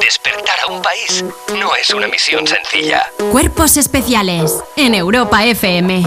[0.00, 1.24] Despertar a un país
[1.60, 3.06] no es una misión sencilla.
[3.30, 6.02] Cuerpos especiales en Europa FM.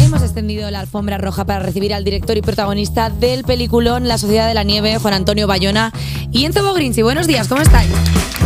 [0.00, 4.48] Hemos extendido la alfombra roja para recibir al director y protagonista del peliculón La Sociedad
[4.48, 5.92] de la Nieve, Juan Antonio Bayona
[6.32, 7.02] y Enzo Bogrinzi.
[7.02, 7.90] Buenos días, ¿cómo estáis?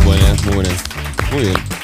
[0.05, 0.83] Buenas, muy buenas.
[1.31, 1.78] Muy bien.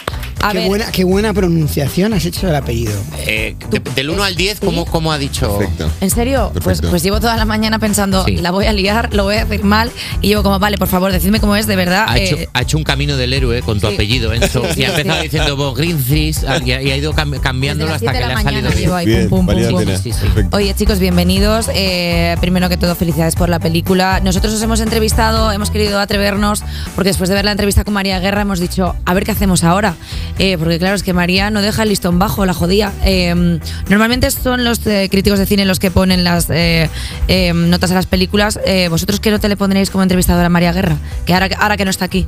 [0.46, 2.94] A Qué ver, buena, qué buena pronunciación has hecho del apellido.
[3.25, 5.57] Eh, de- del 1 al 10, ¿cómo, cómo ha dicho?
[5.57, 5.89] Perfecto.
[6.02, 6.52] ¿en serio?
[6.54, 6.89] Pues, Perfecto.
[6.91, 8.38] pues llevo toda la mañana pensando, Sí.
[8.38, 9.91] la voy a liar, lo voy a decir mal,
[10.21, 12.05] y llevo como, vale, por favor, decidme cómo es, de verdad.
[12.08, 13.94] Ha hecho, eh, ha hecho un camino del héroe con tu sí.
[13.95, 14.62] apellido, Enzo.
[14.73, 15.23] Sí, y ha empezado sí.
[15.23, 18.91] diciendo Bogrincis y, ha y ha ido cambiándolo hasta 7 que le ha salido bien.
[18.94, 20.50] ahí, Bien, pum, pum, pum.
[20.52, 21.70] Oye, chicos, bienvenidos.
[21.73, 24.20] Eh, primero que todo, felicidades por la película.
[24.23, 26.64] Nosotros os hemos entrevistado, hemos querido atrevernos,
[26.95, 29.64] porque después de ver la entrevista con María Guerra hemos dicho, a ver qué hacemos
[29.64, 29.95] ahora.
[30.38, 32.91] Eh, porque claro, es que María no deja el listón bajo, la jodía.
[33.03, 36.89] Eh, normalmente son los eh, críticos de cine los que ponen las eh,
[37.27, 38.59] eh, notas a las películas.
[38.66, 40.98] Eh, ¿Vosotros qué nota le pondréis como entrevistadora a María Guerra?
[41.25, 42.27] Que ahora, ahora que no está aquí.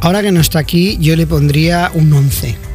[0.00, 2.71] Ahora que no está aquí, yo le pondría un 11.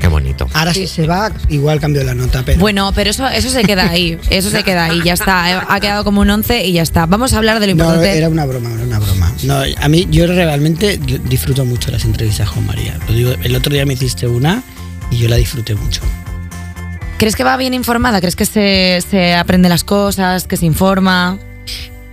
[0.00, 0.48] Qué bonito.
[0.54, 3.90] Ahora si se va, igual cambio la nota, pero Bueno, pero eso, eso se queda
[3.90, 4.18] ahí.
[4.30, 5.50] Eso se queda ahí, ya está.
[5.52, 7.04] Eh, Ha quedado como un 11 y ya está.
[7.06, 8.16] Vamos a hablar de lo no, importante.
[8.16, 9.32] era una broma, era una broma.
[9.44, 12.98] No, a mí yo realmente disfruto mucho las entrevistas con María.
[13.08, 14.62] Lo digo, el otro día me hiciste una
[15.10, 16.00] y yo la disfruté mucho.
[17.18, 18.20] ¿Crees que va bien informada?
[18.20, 21.38] ¿Crees que se, se aprende las cosas, que se informa?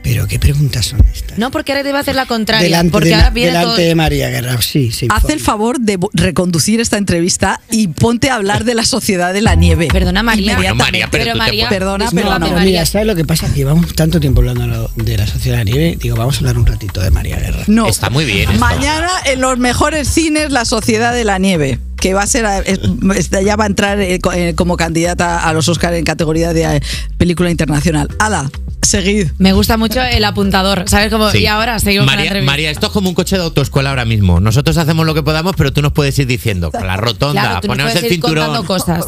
[0.09, 1.37] Pero qué preguntas son estas.
[1.37, 2.63] No, porque ahora te va a hacer la contraria.
[2.63, 5.07] delante porque de, ahora la- viene delante todo- de María Guerra, sí, sí.
[5.09, 9.41] Haz el favor de reconducir esta entrevista y ponte a hablar de la sociedad de
[9.41, 9.89] la nieve.
[9.91, 10.55] Perdona, María.
[10.55, 12.45] Bueno, María, pero te María, Perdona, discúlpame, perdona.
[12.47, 12.65] No, María.
[12.71, 13.47] mira, ¿sabes lo que pasa?
[13.49, 15.97] Que llevamos tanto tiempo hablando de la sociedad de la nieve.
[16.01, 17.63] Digo, vamos a hablar un ratito de María Guerra.
[17.67, 17.87] No.
[17.87, 18.59] Está muy bien esto.
[18.59, 22.79] Mañana en los mejores cines La Sociedad de la Nieve, que va a ser es-
[23.17, 26.53] es- ya va a entrar eh, co- eh, como candidata a los Oscars en categoría
[26.53, 26.81] de eh,
[27.17, 28.07] película internacional.
[28.19, 28.49] Ala,
[28.87, 29.27] seguid.
[29.37, 30.85] Me gusta mucho el apuntador.
[30.87, 31.29] ¿Sabes cómo?
[31.31, 31.39] Sí.
[31.39, 32.51] Y ahora seguimos con la María, entrevista.
[32.51, 34.39] María, esto es como un coche de autoescuela ahora mismo.
[34.39, 37.61] Nosotros hacemos lo que podamos, pero tú nos puedes ir diciendo con la rotonda, Claro,
[37.61, 38.65] tú nos ponemos puedes el ir cinturón.
[38.65, 39.05] cosas.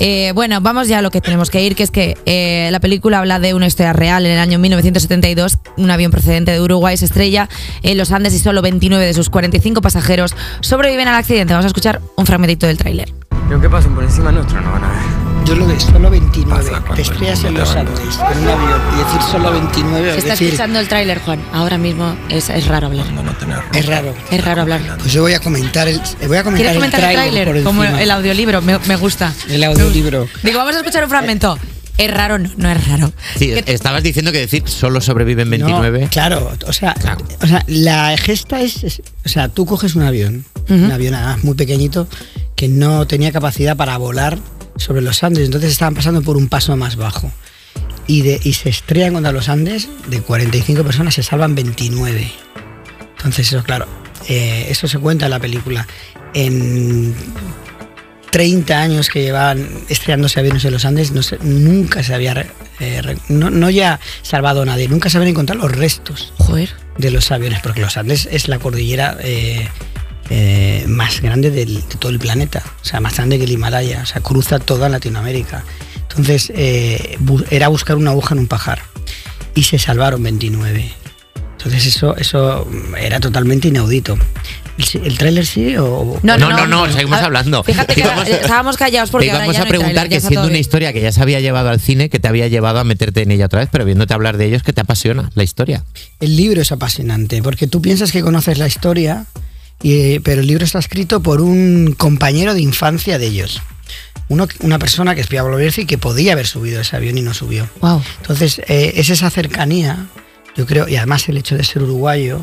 [0.00, 2.80] Eh, bueno, vamos ya a lo que tenemos que ir, que es que eh, la
[2.80, 4.26] película habla de una historia real.
[4.26, 7.48] En el año 1972, un avión procedente de Uruguay se estrella
[7.82, 11.52] en los Andes y solo 29 de sus 45 pasajeros sobreviven al accidente.
[11.52, 13.12] Vamos a escuchar un fragmentito del tráiler.
[13.48, 15.23] Y aunque pasen por encima nuestro, no van a ver.
[15.46, 18.48] Yo lo de solo 29, Pasa cuando te estrellas el en los Andes con un
[18.48, 21.40] avión y decir solo 29, Se es está decir, escuchando el tráiler, Juan.
[21.52, 23.06] Ahora mismo es, es raro hablar.
[23.12, 24.14] No, no tener es raro.
[24.30, 24.80] Es raro hablar.
[24.98, 27.84] Pues yo voy a comentar el, voy a comentar ¿Quieres el comentar el tráiler Como
[27.84, 29.34] el audiolibro, me, me gusta.
[29.48, 30.26] El audiolibro.
[30.42, 31.58] Digo, vamos a escuchar un fragmento.
[31.96, 33.12] Es raro, no, no es raro.
[33.36, 36.00] Sí, estabas diciendo que decir solo sobreviven 29.
[36.00, 37.24] No, claro, o sea, Claro.
[37.40, 41.44] o sea, la gesta es, es- o sea, tú coges un avión, un avión además
[41.44, 42.08] muy pequeñito
[42.56, 44.38] que no tenía capacidad para volar
[44.76, 47.32] sobre los Andes, entonces estaban pasando por un paso más bajo.
[48.06, 52.30] Y, de, y se estrellan contra los Andes, de 45 personas se salvan 29.
[53.16, 53.86] Entonces, eso, claro,
[54.28, 55.86] eh, eso se cuenta en la película.
[56.34, 57.14] En
[58.30, 62.44] 30 años que llevaban estrellándose aviones en los Andes, no se- nunca se había,
[62.80, 66.70] eh, no, no ya salvado a nadie, nunca se habían encontrado los restos Joder.
[66.98, 69.68] de los aviones, porque los Andes es la cordillera eh,
[70.30, 74.00] eh, más grande del- de todo el planeta, o sea, más grande que el Himalaya,
[74.02, 75.64] o sea, cruza toda Latinoamérica.
[76.10, 78.80] Entonces, eh, bu- era buscar una aguja en un pajar
[79.54, 80.90] y se salvaron 29.
[81.58, 82.68] Entonces, eso, eso
[82.98, 84.18] era totalmente inaudito.
[85.04, 86.18] ¿El, tráiler sí o...?
[86.24, 87.62] No, no, no, seguimos A- hablando.
[87.62, 90.10] Fíjate que ahora- íbamos- estábamos callados porque Te ahora íbamos ya a no preguntar tráiler,
[90.10, 92.48] ya que siendo una historia que ya se había llevado al cine, que te había
[92.48, 95.30] llevado a meterte en ella otra vez, pero viéndote hablar de ellos, que te apasiona
[95.34, 95.84] la historia.
[96.18, 99.26] El libro es apasionante, porque tú piensas que conoces la historia,
[99.82, 103.60] y, pero el libro está escrito por un compañero de infancia de ellos.
[104.28, 107.34] Uno- una persona que es Pablo Bierzi que podía haber subido ese avión y no
[107.34, 107.68] subió.
[107.80, 108.02] Wow.
[108.22, 110.06] Entonces, eh, es esa cercanía,
[110.56, 112.40] yo creo, y además el hecho de ser uruguayo,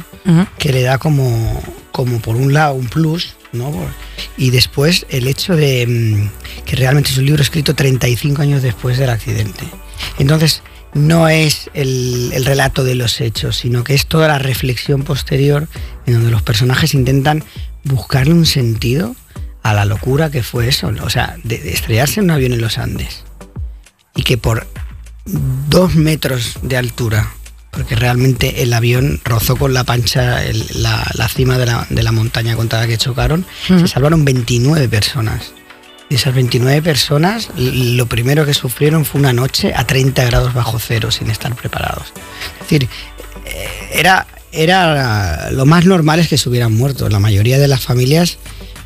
[0.60, 1.62] que le da como,
[1.92, 3.74] como por un lado un plus, ¿no?
[4.38, 9.00] Y después el hecho de mm, que realmente es un libro escrito 35 años después
[9.00, 9.64] del accidente.
[10.20, 10.62] Entonces,
[10.94, 15.68] no es el, el relato de los hechos, sino que es toda la reflexión posterior
[16.06, 17.44] en donde los personajes intentan
[17.84, 19.16] buscarle un sentido
[19.64, 20.92] a la locura que fue eso.
[21.04, 23.24] O sea, de, de estrellarse en un avión en los Andes
[24.16, 24.68] y que por
[25.70, 27.32] dos metros de altura,
[27.70, 32.04] porque realmente el avión rozó con la pancha el- la, la cima de la, de
[32.04, 35.54] la montaña contra la que chocaron, se salvaron 29 personas.
[36.12, 41.10] Esas 29 personas, lo primero que sufrieron fue una noche a 30 grados bajo cero
[41.10, 42.12] sin estar preparados.
[42.56, 42.90] Es decir,
[43.46, 47.08] eh, era, era lo más normal es que se hubieran muerto.
[47.08, 48.40] La mayoría de las familias,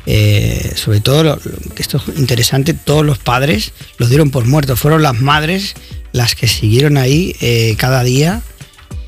[0.06, 1.40] eh, sobre todo,
[1.76, 4.78] esto es interesante, todos los padres los dieron por muertos.
[4.78, 5.74] Fueron las madres
[6.12, 8.42] las que siguieron ahí eh, cada día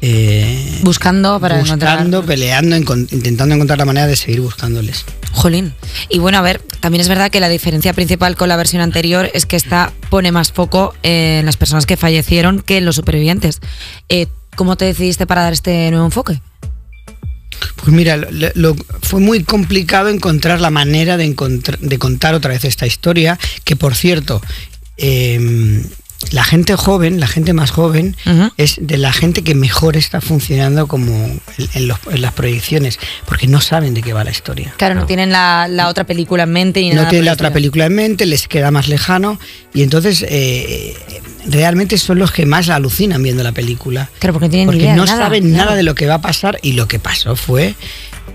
[0.00, 2.24] eh, Buscando para buscando, encontrar.
[2.24, 5.04] peleando, intentando encontrar la manera de seguir buscándoles.
[5.32, 5.74] Jolín.
[6.08, 9.30] Y bueno, a ver, también es verdad que la diferencia principal con la versión anterior
[9.34, 13.60] es que esta pone más foco en las personas que fallecieron que en los supervivientes.
[14.08, 16.40] Eh, ¿Cómo te decidiste para dar este nuevo enfoque?
[17.76, 21.34] Pues mira, lo- lo- fue muy complicado encontrar la manera de,
[21.80, 24.40] de contar otra vez esta historia, que por cierto,
[24.96, 25.84] eh,
[26.32, 28.16] la gente joven, la gente más joven,
[28.56, 31.40] es de la gente que mejor está funcionando como en,
[31.74, 34.74] en los- en las proyecciones, porque no saben de qué va la historia.
[34.76, 37.52] Claro, no tienen la, la otra película en mente y No nada tienen la otra
[37.52, 39.38] película en mente, les queda más lejano
[39.72, 40.96] y entonces eh,
[41.46, 44.10] realmente son los que más alucinan viendo la película.
[44.18, 45.64] Claro, porque no tienen ni porque idea de no nada, saben claro.
[45.64, 47.74] nada de lo que va a pasar y lo que pasó fue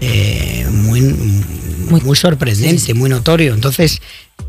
[0.01, 3.53] eh, muy, Muy- muy, sorprendente, muy notorio.
[3.53, 4.01] Entonces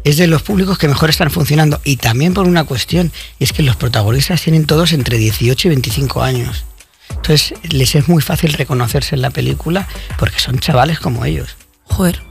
[0.05, 3.53] es de los públicos que mejor están funcionando y también por una cuestión, y es
[3.53, 6.65] que los protagonistas tienen todos entre 18 y 25 años.
[7.11, 11.57] Entonces les es muy fácil reconocerse en la película porque son chavales como ellos.
[11.85, 12.23] Joder.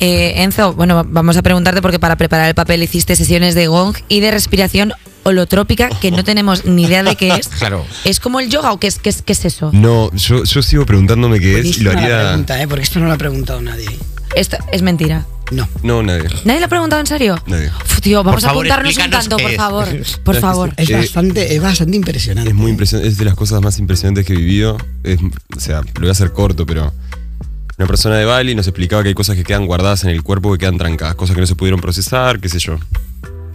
[0.00, 3.96] Eh, Enzo, bueno, vamos a preguntarte porque para preparar el papel hiciste sesiones de gong
[4.08, 4.92] y de respiración
[5.22, 7.48] holotrópica que no tenemos ni idea de qué es.
[7.58, 7.84] Claro.
[8.04, 9.70] ¿Es como el yoga o qué es, qué es, qué es eso?
[9.72, 12.28] No, yo, yo sigo preguntándome qué es y lo Buenísima la haría.
[12.30, 12.68] pregunta, ¿eh?
[12.68, 13.88] porque esto no lo ha preguntado nadie.
[14.34, 15.26] Esto es mentira.
[15.50, 15.68] No.
[15.82, 16.28] No, nadie.
[16.44, 17.36] ¿Nadie lo ha preguntado en serio?
[17.46, 17.68] Nadie.
[17.68, 19.88] Uf, tío, vamos favor, a apuntarnos un tanto, por favor.
[20.24, 20.72] Por favor.
[20.76, 22.50] Es Eh, bastante, es bastante impresionante.
[22.50, 24.76] Es muy impresionante, es de las cosas más impresionantes que he vivido.
[25.02, 25.18] Es-
[25.56, 26.92] o sea, lo voy a hacer corto, pero
[27.78, 30.52] una persona de Bali nos explicaba que hay cosas que quedan guardadas en el cuerpo
[30.52, 32.78] que quedan trancadas, cosas que no se pudieron procesar, qué sé yo.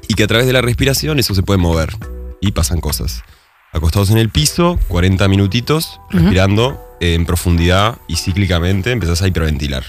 [0.08, 1.96] Y que a través de la respiración eso se puede mover
[2.42, 3.24] y pasan cosas.
[3.72, 9.84] Acostados en el piso, 40 minutitos, respirando en profundidad y cíclicamente empezás a hiperventilar.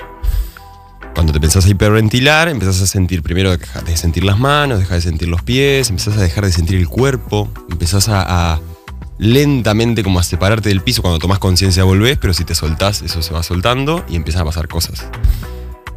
[1.16, 5.10] Cuando te empezás a hiperventilar, empezás a sentir, primero de sentir las manos, dejas de
[5.10, 8.60] sentir los pies, empezás a dejar de sentir el cuerpo, empezás a,
[9.18, 11.00] lentamente como a separarte del piso.
[11.00, 14.44] Cuando tomas conciencia volvés, pero si te soltás, eso se va soltando y empiezan a
[14.44, 15.06] pasar cosas.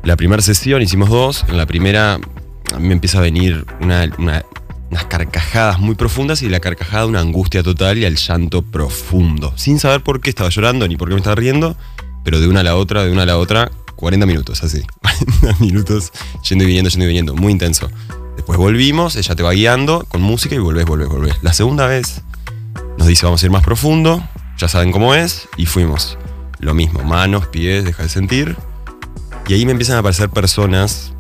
[0.04, 1.44] La primera sesión hicimos dos.
[1.50, 4.46] En la primera a mí me empieza a venir una- una-
[4.90, 9.52] unas carcajadas muy profundas y la carcajada una angustia total y al llanto profundo.
[9.58, 11.76] Sin saber por qué estaba llorando ni por qué me estaba riendo,
[12.24, 13.70] pero de una a la otra, de una a la otra,
[14.00, 14.82] 40 minutos así.
[15.42, 16.12] 40 minutos
[16.48, 17.36] yendo y viniendo, yendo y viniendo.
[17.36, 17.90] Muy intenso.
[18.36, 21.36] Después volvimos, ella te va guiando con música y volvés, volvés, volvés.
[21.42, 22.22] La segunda vez
[22.98, 24.24] nos dice vamos a ir más profundo,
[24.58, 26.18] ya saben cómo es, y fuimos.
[26.60, 28.56] Lo mismo, manos, pies, deja de sentir.
[29.48, 31.14] Y ahí me empiezan a aparecer personas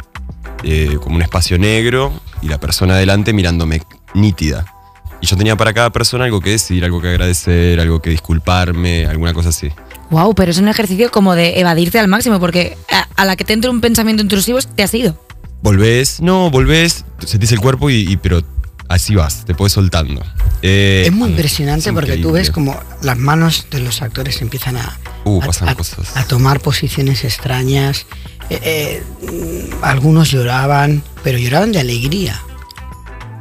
[0.63, 3.81] eh, como un espacio negro y la persona adelante mirándome
[4.13, 4.65] nítida.
[5.21, 9.05] Y yo tenía para cada persona algo que decir, algo que agradecer, algo que disculparme,
[9.05, 9.69] alguna cosa así.
[10.09, 13.43] Wow, pero es un ejercicio como de evadirte al máximo porque a, a la que
[13.43, 15.17] te entre un pensamiento intrusivo te has ido.
[15.61, 18.41] Volvés, no, volvés, sentís el cuerpo y, y- pero
[18.87, 20.23] así vas, te puedes soltando.
[20.61, 24.77] Eh, Es muy impresionante es porque tú ves como las manos de los actores empiezan
[24.77, 26.15] a, Uh, a- pasan a- cosas.
[26.15, 28.05] a tomar posiciones extrañas.
[28.49, 32.41] Eh, eh, algunos lloraban, pero lloraban de alegría.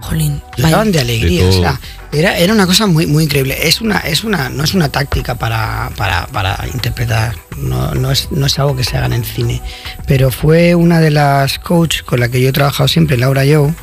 [0.02, 0.42] Jolín.
[0.56, 0.92] Lloraban vaya.
[0.92, 1.42] de alegría.
[1.44, 1.80] De o sea,
[2.12, 3.56] era, era una cosa muy, muy increíble.
[3.68, 7.36] Es una, es una, no es una táctica para, para, para interpretar.
[7.56, 9.62] No, no, es, no es algo que se haga en cine.
[10.06, 13.74] Pero fue una de las coach con la que yo he trabajado siempre, Laura Yo,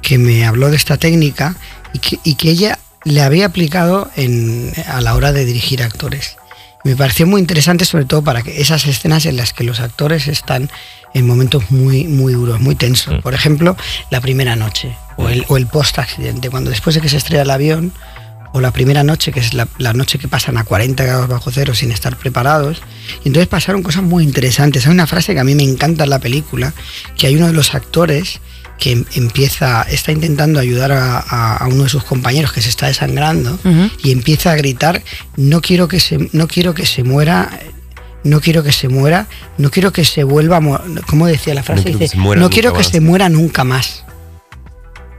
[0.00, 1.56] que me habló de esta técnica
[1.92, 6.36] y que, y que ella le había aplicado en, a la hora de dirigir actores.
[6.84, 10.26] Me pareció muy interesante, sobre todo para que esas escenas en las que los actores
[10.26, 10.68] están
[11.14, 13.20] en momentos muy, muy duros, muy tensos.
[13.22, 13.76] Por ejemplo,
[14.10, 17.50] la primera noche o el, o el post-accidente, cuando después de que se estrella el
[17.50, 17.92] avión,
[18.54, 21.50] o la primera noche, que es la, la noche que pasan a 40 grados bajo
[21.50, 22.82] cero sin estar preparados.
[23.24, 24.84] Y entonces pasaron cosas muy interesantes.
[24.86, 26.74] Hay una frase que a mí me encanta en la película,
[27.16, 28.40] que hay uno de los actores
[28.78, 32.68] que em- empieza, está intentando ayudar a, a- a uno de sus compañeros que se
[32.68, 33.58] está desangrando
[34.02, 35.02] y empieza a gritar,
[35.36, 37.58] no quiero que se, no quiero que se muera,
[38.24, 39.26] no quiero que se muera,
[39.58, 41.84] no quiero que se vuelva, a ¿cómo decía la frase?
[41.92, 42.88] que Dice, no quiero que más".
[42.88, 44.04] se muera nunca más.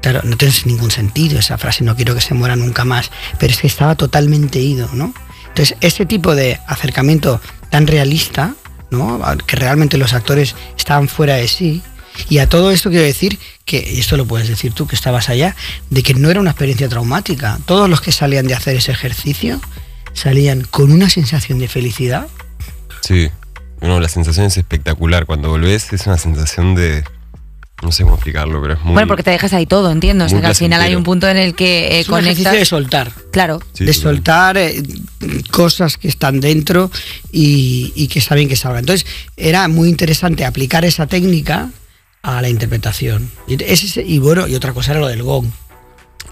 [0.02, 3.54] Claro, no tiene ningún sentido esa frase, no quiero que se muera nunca más, pero
[3.54, 5.14] es que estaba totalmente ido, ¿no?
[5.48, 8.56] Entonces, ese tipo de acercamiento tan realista,
[8.90, 9.22] ¿no?
[9.46, 11.82] Que realmente los actores estaban fuera de sí.
[12.30, 15.30] Y a todo esto quiero decir que, y esto lo puedes decir tú que estabas
[15.30, 15.56] allá,
[15.90, 17.60] de que no era una experiencia traumática.
[17.66, 19.62] Todos los que salían de hacer ese ejercicio
[20.14, 22.28] salían con una sensación de felicidad.
[23.04, 23.30] Sí,
[23.82, 25.26] no, la sensación es espectacular.
[25.26, 27.04] Cuando volvés es una sensación de...
[27.82, 28.94] No sé cómo explicarlo, pero es muy...
[28.94, 30.24] Bueno, porque te dejas ahí todo, entiendo.
[30.24, 32.54] O sea, que al final hay un punto en el que eh, es un conectas.
[32.54, 33.12] de soltar.
[33.34, 33.60] Claro.
[33.74, 34.82] Sí, de soltar eh,
[35.52, 36.90] cosas que están dentro
[37.30, 38.80] y, y que está bien que salgan.
[38.80, 39.06] Entonces,
[39.36, 41.72] era muy interesante aplicar esa técnica
[42.22, 43.30] a la interpretación.
[43.50, 45.48] Y, ese- y bueno, y otra cosa era lo del gong.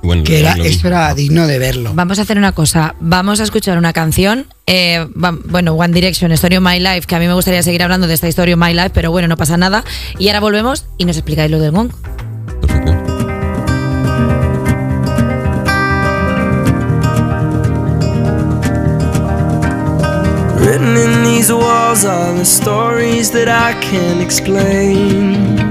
[0.03, 0.87] Bueno, Que era, lo eso mismo.
[0.89, 1.91] era digno de verlo.
[1.93, 2.95] Vamos a hacer una cosa.
[2.99, 4.47] Vamos a escuchar una canción.
[4.67, 7.83] eh, va- bueno, One Direction, Story of My Life, que a mí me gustaría seguir
[7.83, 9.83] hablando de esta Story of My Life, pero bueno, no pasa nada.
[10.17, 11.89] Y ahora volvemos y nos explicáis lo del gong.
[12.61, 12.91] Perfecto.
[20.61, 25.70] Written in these walls are the stories that I can't explain.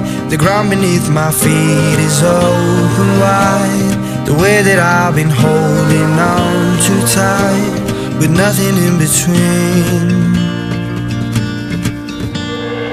[0.31, 4.25] The ground beneath my feet is open wide.
[4.25, 10.31] The way that I've been holding on too tight, with nothing in between.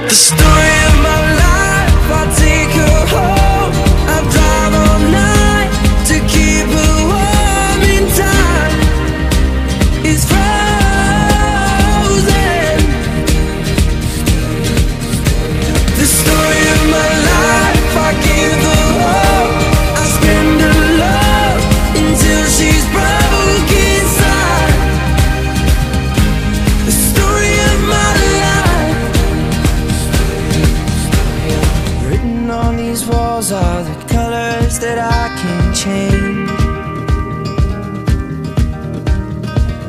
[0.03, 0.68] The story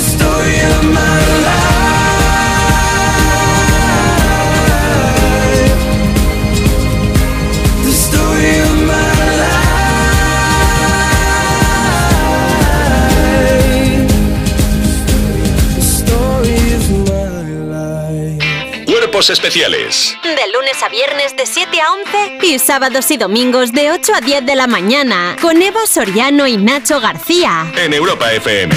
[0.00, 1.45] story of my life.
[19.16, 21.92] Especiales De lunes a viernes de 7 a
[22.38, 26.46] 11 y sábados y domingos de 8 a 10 de la mañana con Eva Soriano
[26.46, 27.72] y Nacho García.
[27.78, 28.74] en Europa FM.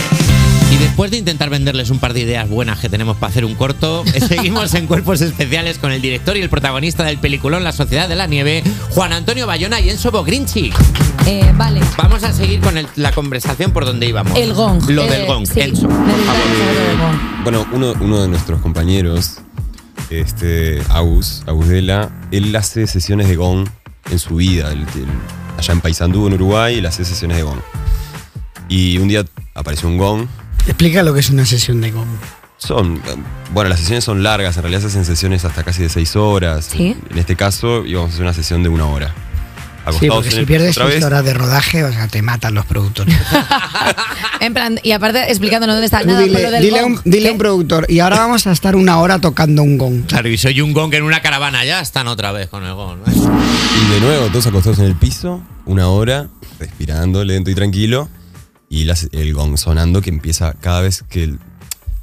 [0.71, 3.55] Y después de intentar venderles un par de ideas buenas que tenemos para hacer un
[3.55, 7.71] corto, eh, seguimos en Cuerpos Especiales con el director y el protagonista del peliculón La
[7.73, 10.71] Sociedad de la Nieve, Juan Antonio Bayona y Enzo Bogrinchi.
[11.25, 11.81] Eh, vale.
[11.97, 14.37] Vamos a seguir con el- la conversación por donde íbamos.
[14.37, 14.89] El gong.
[14.89, 15.59] Lo Eh, del gong, sí.
[15.59, 17.43] Enzo, por favor.
[17.43, 19.37] Bueno, uno, uno de nuestros compañeros,
[20.11, 23.67] este, Agus, Agus Dela, él hace sesiones de gong
[24.11, 24.71] en su vida.
[24.71, 25.05] Él- él-
[25.57, 27.59] allá en Paysandú, en Uruguay, él hace sesiones de gong.
[28.69, 29.25] Y un día
[29.55, 30.27] apareció un gong.
[30.67, 32.07] Explica lo que es una sesión de gong.
[32.57, 33.01] Son,
[33.53, 36.65] bueno, las sesiones son largas, en realidad se hacen sesiones hasta casi de seis horas.
[36.71, 36.95] Sí.
[37.09, 39.13] En este caso íbamos a hacer una sesión de una hora.
[39.97, 43.15] Sí, porque en si pierdes seis horas de rodaje, o sea, te matan los productores.
[44.41, 46.93] En plan, y aparte explicándonos dónde está Tú nada, dile, del dile a gong.
[46.93, 50.05] un, dile a un productor, y ahora vamos a estar una hora tocando un gong.
[50.07, 52.99] Claro, y soy un gong en una caravana, ya están otra vez con el gong.
[53.07, 56.29] Y de nuevo, todos acostados en el piso, una hora,
[56.59, 58.07] respirando lento y tranquilo,
[58.69, 61.39] y la- el gong sonando que empieza cada vez que el-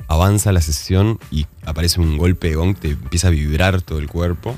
[0.08, 4.08] avanza la sesión y aparece un golpe de gong, te empieza a vibrar todo el
[4.08, 4.54] cuerpo.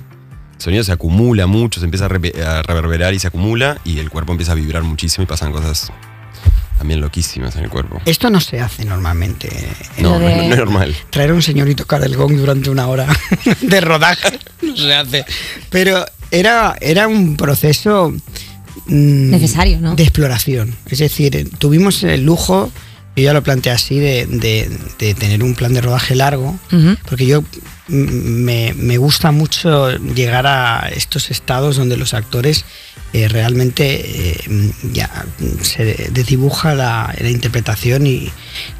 [0.58, 4.32] El sonido se acumula mucho, se empieza a, reverberar y se acumula, y el cuerpo
[4.32, 5.92] empieza a vibrar muchísimo y pasan cosas
[6.76, 8.00] también loquísimas en el cuerpo.
[8.04, 9.50] Esto no se hace normalmente.
[9.98, 10.96] No, no, no es normal.
[11.10, 13.06] Traer a un señor y tocar el gong durante una hora
[13.60, 15.24] de rodaje no se hace.
[15.70, 18.10] Pero era, era un proceso
[18.86, 19.94] mm, Necesario, ¿no?
[19.94, 20.74] de exploración.
[20.86, 22.72] Es decir, eh, tuvimos el lujo,
[23.22, 26.58] yo ya lo planteé así, de, de- de tener un plan de rodaje largo,
[27.08, 27.44] porque yo
[27.88, 32.64] me, me gusta mucho llegar a estos estados donde los actores
[33.14, 35.10] eh, realmente eh, ya
[35.62, 38.30] se desdibuja la, la interpretación y,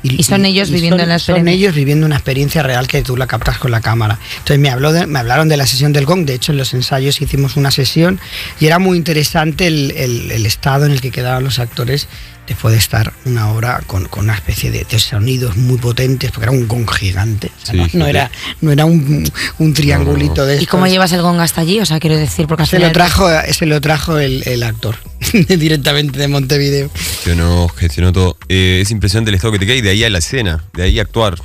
[0.02, 3.26] Y son ellos viviendo son- la Son ellos viviendo una experiencia real que tú la
[3.26, 4.18] captas con la cámara.
[4.32, 6.74] Entonces me, habló de- me hablaron de la sesión del gong, de hecho en los
[6.74, 8.20] ensayos hicimos una sesión
[8.60, 12.06] y era muy interesante el, el- el estado en el que quedaban los actores
[12.48, 16.44] después de estar una hora con, con una especie de, de sonidos muy potentes, porque
[16.46, 17.52] era un gong gigante.
[17.62, 18.30] o sea, Sí, no, era,
[18.62, 20.92] no era un, un triangulito de ¿Y cómo estos.
[20.94, 21.78] llevas el gong hasta allí?
[21.80, 24.96] O sea, quiero decir, porque Se lo trajo, se lo trajo el, el actor
[25.48, 26.90] directamente de Montevideo.
[26.94, 28.36] Gestionó, gestionó todo.
[28.48, 30.84] Eh, es impresionante el estado que te queda y de ahí a la escena, de
[30.84, 31.36] ahí a actuar.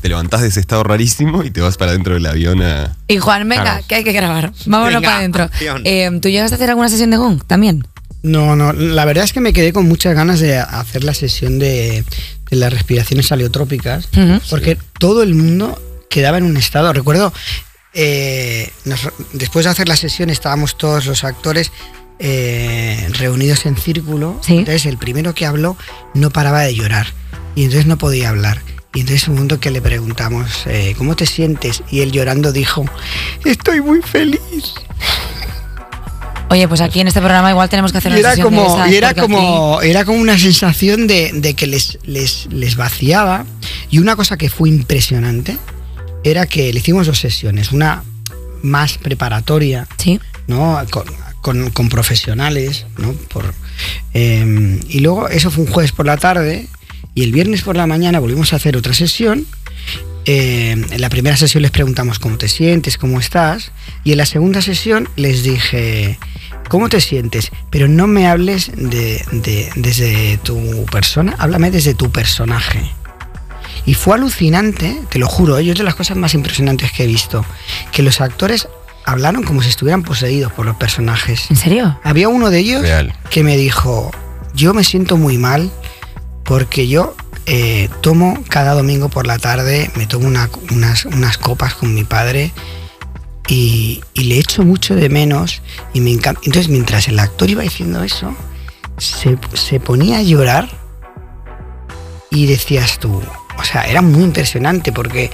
[0.00, 2.96] Te levantás de ese estado rarísimo y te vas para dentro del avión a.
[3.06, 3.84] Y Juan, venga, Claro.
[3.86, 4.52] que hay que grabar.
[4.66, 5.50] Vámonos Venga, para adentro.
[5.84, 7.86] Eh, ¿Tú llegaste a hacer alguna sesión de gong también?
[8.28, 11.58] No, no, la verdad es que me quedé con muchas ganas de hacer la sesión
[11.58, 12.04] de,
[12.50, 14.08] de las respiraciones aleotrópicas,
[14.50, 15.80] porque todo el mundo
[16.10, 16.92] quedaba en un estado.
[16.92, 17.32] Recuerdo,
[17.94, 21.72] eh, nos- después de hacer la sesión estábamos todos los actores
[22.18, 24.40] eh, reunidos en círculo.
[24.58, 25.76] Entonces el primero que habló
[26.14, 27.06] no paraba de llorar
[27.54, 28.60] y entonces no podía hablar.
[28.94, 31.82] Y entonces un momento que le preguntamos, eh, ¿cómo te sientes?
[31.90, 32.84] Y él llorando dijo,
[33.44, 34.74] estoy muy feliz.
[36.50, 38.74] Oye, pues aquí en este programa igual tenemos que hacer Y era sesión de como,
[38.76, 43.44] esas, y era como, era como una sensación de, de que les, les, les vaciaba.
[43.90, 45.58] Y una cosa que fue impresionante
[46.24, 47.70] era que le hicimos dos sesiones.
[47.72, 48.02] Una
[48.62, 49.86] más preparatoria,
[50.46, 50.80] ¿no?
[50.90, 51.04] Con,
[51.42, 53.12] con- con profesionales, ¿no?
[53.12, 53.52] Por,
[54.14, 56.66] eh, y luego eso fue un jueves por la tarde.
[57.14, 59.46] Y el viernes por la mañana volvimos a hacer otra sesión.
[60.30, 63.72] Eh, en la primera sesión les preguntamos cómo te sientes, cómo estás.
[64.04, 66.18] Y en la segunda sesión les dije,
[66.68, 67.50] ¿cómo te sientes?
[67.70, 72.90] Pero no me hables de, de- desde tu persona, háblame desde tu personaje.
[73.86, 75.70] Y fue alucinante, te lo juro, ¿eh?
[75.70, 77.46] es de las cosas más impresionantes que he visto,
[77.90, 78.68] que los actores
[79.06, 81.50] hablaron como si estuvieran poseídos por los personajes.
[81.50, 81.98] ¿En serio?
[82.04, 83.14] Había uno de ellos Real.
[83.30, 84.10] que me dijo,
[84.52, 85.70] yo me siento muy mal
[86.44, 87.16] porque yo
[87.48, 92.04] eh, tomo cada domingo por la tarde, me tomo una- unas, unas copas con mi
[92.04, 92.52] padre
[93.48, 95.62] y, y le echo mucho de menos
[95.94, 96.40] y me encanta.
[96.44, 98.34] Entonces mientras el actor iba diciendo eso,
[98.98, 100.68] se, se ponía a llorar
[102.30, 103.22] y decías tú,
[103.58, 105.30] o sea, era muy impresionante porque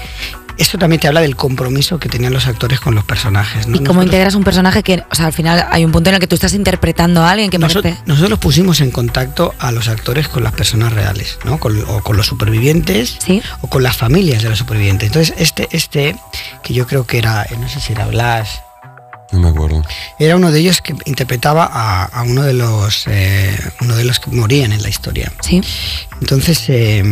[0.59, 3.67] esto también te habla del compromiso que tenían los actores con los personajes.
[3.67, 3.77] ¿no?
[3.77, 6.15] ¿Y cómo Nosotros- integras un personaje que, o sea, al final hay un punto en
[6.15, 8.03] el que tú estás interpretando a alguien que Nosotros, parece...
[8.07, 11.59] nosotros pusimos en contacto a los actores con las personas reales, ¿no?
[11.59, 13.19] Con- o con los supervivientes
[13.63, 15.09] o con las familias de los supervivientes.
[15.09, 16.17] Entonces, este, este,
[16.63, 18.61] que yo creo que era, eh, no sé si era Blas,
[19.33, 19.83] No me acuerdo.
[20.21, 24.21] era uno de ellos que interpretaba a, a uno de los eh, uno de los
[24.21, 25.33] que morían en la historia.
[25.41, 25.61] Sí.
[26.21, 27.03] Entonces, eh,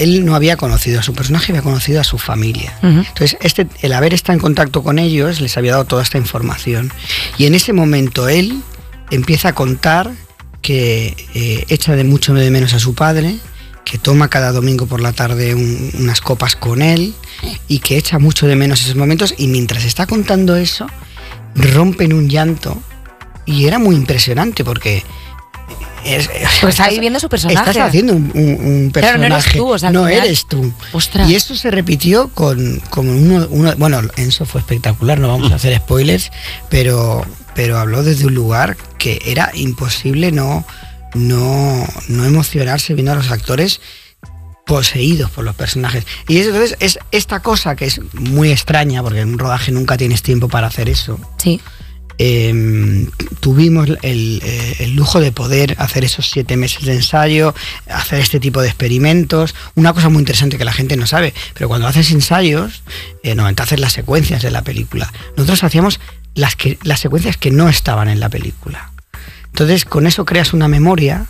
[0.00, 2.76] él no había conocido a su personaje, había conocido a su familia.
[2.82, 6.92] Entonces, este, el haber estado en contacto con ellos les había dado toda esta información.
[7.38, 8.62] Y en ese momento él
[9.10, 10.10] empieza a contar
[10.62, 13.36] que eh, echa de mucho de menos a su padre,
[13.84, 17.14] que toma cada domingo por la tarde un- unas copas con él
[17.66, 19.34] y que echa mucho de menos esos momentos.
[19.38, 20.86] Y mientras está contando eso,
[21.54, 22.80] rompe en un llanto.
[23.46, 25.02] Y era muy impresionante porque...
[26.04, 27.70] es- Pues está estás- viviendo su personaje.
[27.70, 29.48] Estás haciendo un, un- un Claro, no personaje.
[29.50, 30.72] eres tú, o sea, no eres tú.
[30.92, 31.28] Ostras.
[31.30, 35.56] Y eso se repitió con, con uno, uno- Bueno, Enzo fue espectacular, no vamos a
[35.56, 36.30] hacer spoilers,
[36.68, 40.64] pero, pero habló desde un lugar que era imposible no,
[41.14, 43.80] no, no emocionarse viendo a los actores
[44.66, 46.04] poseídos por los personajes.
[46.28, 49.96] Y eso, entonces es esta cosa que es muy extraña, porque en un rodaje nunca
[49.96, 51.18] tienes tiempo para hacer eso.
[51.38, 51.60] Sí.
[52.22, 53.06] Eh,
[53.40, 57.54] tuvimos el, eh, el lujo de poder hacer esos siete meses de ensayo,
[57.88, 59.54] hacer este tipo de experimentos.
[59.74, 62.82] Una cosa muy interesante que la gente no sabe, pero cuando haces ensayos,
[63.22, 65.10] eh, normalmente haces las secuencias de la película.
[65.38, 65.98] Nosotros hacíamos
[66.34, 68.92] las secuencias que no estaban en la película.
[69.46, 71.24] Entonces, con eso creas una memoria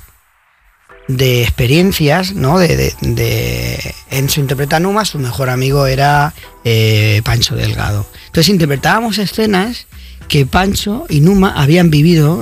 [1.07, 2.59] de experiencias, ¿no?
[2.59, 8.07] De, de, de- Enzo interpreta a Numa, su mejor amigo era eh, Pancho Delgado.
[8.26, 9.87] Entonces interpretábamos escenas
[10.31, 12.40] que Pancho y Numa habían vivido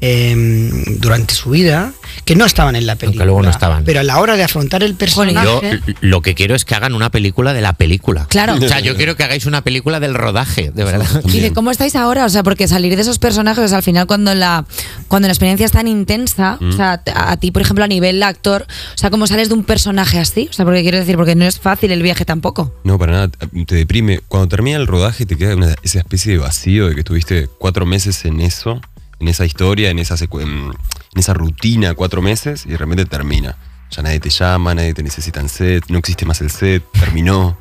[0.00, 1.92] eh, durante su vida,
[2.24, 3.24] que no estaban en la película.
[3.24, 3.84] luego no estaban.
[3.84, 5.46] Pero a la hora de afrontar el personaje...
[5.46, 5.60] Yo
[6.00, 8.26] lo que quiero es que hagan una película de la película.
[8.28, 8.54] Claro.
[8.54, 11.06] O sea, yo quiero que hagáis una película del rodaje, de verdad.
[11.32, 12.24] ¿Y de cómo estáis ahora?
[12.24, 14.64] O sea, porque salir de esos personajes, o sea, al final cuando la
[15.08, 16.68] cuando la experiencia es tan intensa, Mm.
[16.68, 19.54] o sea, a, a ti, por ejemplo, a nivel actor, o sea, ¿cómo sales de
[19.54, 20.48] un personaje así?
[20.50, 22.74] O sea, porque quiero decir, porque no es fácil el viaje tampoco.
[22.84, 23.28] No, para nada,
[23.66, 24.20] te deprime.
[24.28, 27.86] Cuando termina el rodaje te queda una- esa especie de vacío de que estuviste cuatro
[27.86, 28.80] meses en eso,
[29.22, 30.72] en esa historia, en esa, secu- en,
[31.14, 33.56] esa rutina, cuatro meses, y de repente termina.
[33.90, 37.56] Ya nadie te llama, nadie te necesita en set, no existe más el set, terminó.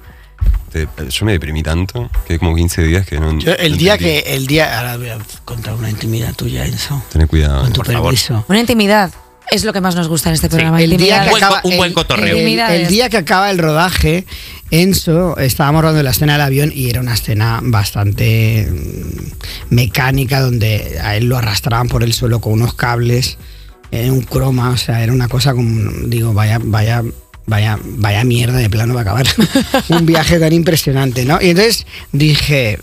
[0.72, 3.38] Te- yo me deprimí tanto, que como 15 días que no...
[3.38, 4.22] Yo, el no día entendí.
[4.24, 4.34] que...
[4.36, 4.80] El día...
[4.80, 7.04] Ahora voy a contar una intimidad tuya, Enzo.
[7.12, 7.62] Tené cuidado.
[7.62, 8.04] Con tu por favor.
[8.06, 8.44] permiso.
[8.48, 9.12] Una intimidad
[9.52, 10.82] es lo que más nos gusta en este programa.
[10.82, 11.30] el día intimidad.
[11.30, 12.82] que acaba, el- el- Intimidades.
[12.82, 14.26] el día que acaba el rodaje,
[14.72, 20.98] Enzo, estábamos rodando la escena del avión y era una escena bastante mm, mecánica donde
[21.04, 23.38] a él lo arrastraban por el suelo con unos cables
[23.92, 27.04] en un croma, o sea, era una cosa como, digo, vaya, vaya,
[27.46, 29.26] vaya, vaya mierda de plano va a acabar.
[29.90, 31.40] un viaje tan impresionante, ¿no?
[31.42, 32.80] Y entonces dije,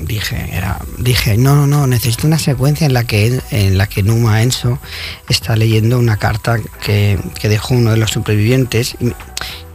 [0.00, 4.02] dije, era, dije, no, no, no, necesito una secuencia en la que en la que
[4.02, 4.78] Numa Enso
[5.28, 8.96] está leyendo una carta que, que dejó uno de los supervivientes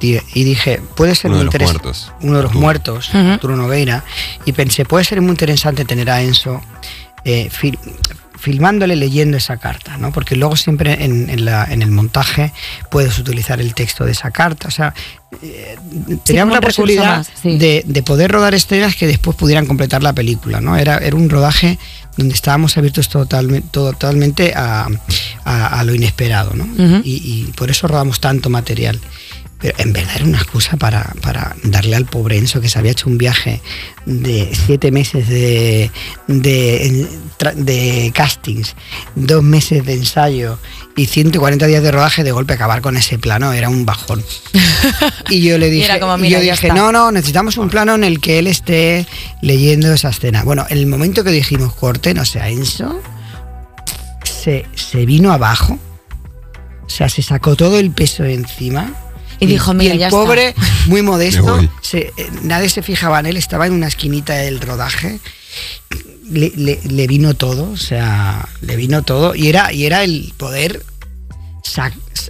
[0.01, 2.11] y, y- dije, puede ser Uno muy de los interes- muertos.
[2.21, 2.61] Uno de los Arturo.
[2.61, 3.15] muertos.
[3.15, 4.03] Arturo Nogueira,
[4.45, 6.61] y pensé, puede ser muy interesante tener a Enso
[7.23, 7.49] eh,
[8.45, 10.11] filmándole leyendo esa carta, ¿no?
[10.11, 12.51] Porque luego siempre en, en la- en el montaje
[12.91, 14.93] puedes utilizar el texto de esa carta, o sea,
[15.41, 15.75] eh,
[16.23, 17.57] teníamos la posibilidad más, sí.
[17.57, 20.77] de, de poder rodar escenas que después pudieran completar la película, ¿no?
[20.77, 21.79] Era, era un rodaje
[22.17, 24.87] donde estábamos abiertos totalmente, totalmente a,
[25.43, 26.65] a- a lo inesperado, ¿no?
[27.03, 28.99] Y por eso rodamos tanto material.
[29.65, 32.91] Pero en verdad era una excusa para, para darle al pobre Enzo que se había
[32.91, 33.63] hecho un viaje
[34.05, 35.89] de siete meses de,
[36.27, 37.07] de,
[37.55, 38.75] de castings,
[39.15, 40.59] dos meses de ensayo
[40.95, 44.23] y 140 días de rodaje de golpe acabar con ese plano era un bajón.
[45.31, 48.37] Y yo le dije, como, yo dije no, no, necesitamos un plano en el que
[48.37, 49.07] él esté
[49.41, 50.43] leyendo esa escena.
[50.43, 53.01] Bueno, en el momento que dijimos corte, no sé, a Enzo
[54.23, 55.79] se, se vino abajo,
[56.85, 58.93] o sea, se sacó todo el peso de encima.
[59.39, 60.17] Y dijo, "Mira, el ya está".
[60.17, 60.55] pobre,
[60.87, 65.19] muy modesto, se- eh, nadie se fijaba en él, estaba en una esquinita del rodaje.
[66.29, 69.35] Le, le- le vino todo, o sea, le vino todo.
[69.35, 70.83] Y era, y era el poder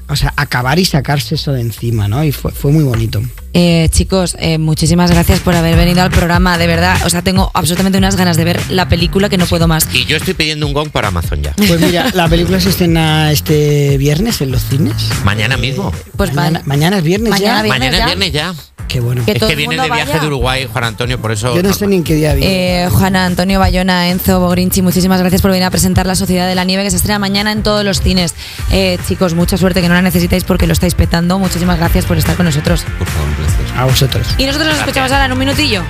[0.08, 2.24] o sea, acabar y sacarse eso de encima, ¿no?
[2.24, 3.22] Y fue, fue muy bonito.
[3.58, 6.98] Eh, chicos, eh, muchísimas gracias por haber venido al programa, de verdad.
[7.06, 9.88] O sea, tengo absolutamente unas ganas de ver la película que no puedo más.
[9.94, 11.54] Y yo estoy pidiendo un gong para Amazon ya.
[11.56, 14.96] Pues mira, la película se estrena este viernes en los cines.
[15.24, 15.94] Mañana mismo.
[16.18, 17.64] Pues mañana, ma- mañana es viernes Mañana ya.
[17.64, 18.04] viernes Mañana ya.
[18.04, 18.54] es viernes ya.
[18.90, 19.26] Qué bueno.
[19.26, 20.20] Que es que viene de viaje vaya.
[20.22, 21.56] de Uruguay, Juan Antonio, por eso.
[21.56, 22.84] Yo no sé ni en qué día viene.
[22.84, 26.54] Eh, Juana Antonio Bayona, Enzo Bogrinchi, muchísimas gracias por venir a presentar La Sociedad de
[26.56, 28.36] la Nieve que se estrena mañana en todos los cines.
[28.72, 31.40] Eh, chicos, mucha suerte que no la necesitáis porque lo estáis petando.
[31.40, 32.84] Muchísimas gracias por estar con nosotros.
[33.00, 33.45] Por favor, un placer.
[33.78, 34.28] A vosotros.
[34.38, 35.84] Y nosotros nos escuchamos ahora en un minutillo.